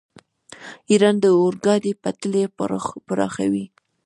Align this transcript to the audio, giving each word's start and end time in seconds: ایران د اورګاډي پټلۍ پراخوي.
ایران 0.89 1.15
د 1.23 1.25
اورګاډي 1.39 1.91
پټلۍ 2.01 2.43
پراخوي. 3.07 3.65